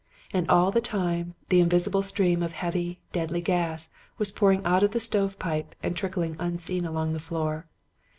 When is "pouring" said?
4.31-4.65